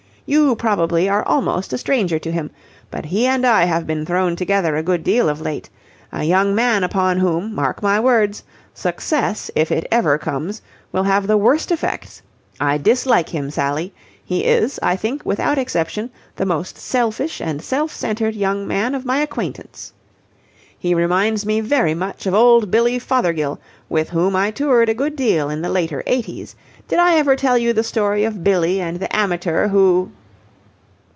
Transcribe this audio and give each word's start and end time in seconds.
"You 0.27 0.55
probably 0.55 1.09
are 1.09 1.27
almost 1.27 1.73
a 1.73 1.77
stranger 1.77 2.17
to 2.19 2.31
him, 2.31 2.51
but 2.89 3.05
he 3.07 3.25
and 3.25 3.45
I 3.45 3.65
have 3.65 3.85
been 3.85 4.05
thrown 4.05 4.37
together 4.37 4.77
a 4.77 4.83
good 4.83 5.03
deal 5.03 5.27
of 5.27 5.41
late. 5.41 5.69
A 6.13 6.23
young 6.23 6.55
man 6.55 6.85
upon 6.85 7.17
whom, 7.17 7.53
mark 7.53 7.83
my 7.83 7.99
words, 7.99 8.41
success, 8.73 9.51
if 9.57 9.73
it 9.73 9.85
ever 9.91 10.17
comes, 10.17 10.61
will 10.93 11.03
have 11.03 11.27
the 11.27 11.35
worst 11.35 11.69
effects. 11.69 12.21
I 12.61 12.77
dislike 12.77 13.27
him. 13.27 13.51
Sally. 13.51 13.93
He 14.23 14.45
is, 14.45 14.79
I 14.81 14.95
think, 14.95 15.25
without 15.25 15.57
exception, 15.57 16.09
the 16.37 16.45
most 16.45 16.77
selfish 16.77 17.41
and 17.41 17.61
self 17.61 17.91
centred 17.91 18.33
young 18.35 18.65
man 18.65 18.95
of 18.95 19.03
my 19.03 19.17
acquaintance. 19.19 19.91
He 20.79 20.95
reminds 20.95 21.45
me 21.45 21.59
very 21.59 21.93
much 21.93 22.25
of 22.25 22.33
old 22.33 22.71
Billy 22.71 22.99
Fothergill, 22.99 23.59
with 23.89 24.09
whom 24.11 24.37
I 24.37 24.51
toured 24.51 24.87
a 24.87 24.93
good 24.93 25.17
deal 25.17 25.49
in 25.49 25.61
the 25.61 25.69
later 25.69 26.01
eighties. 26.07 26.55
Did 26.87 26.99
I 26.99 27.17
ever 27.17 27.35
tell 27.35 27.57
you 27.57 27.73
the 27.73 27.83
story 27.83 28.23
of 28.23 28.43
Billy 28.45 28.79
and 28.79 28.97
the 29.01 29.13
amateur 29.13 29.67
who...?" 29.67 30.11